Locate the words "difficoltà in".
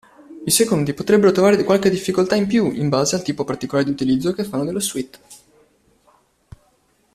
1.91-2.47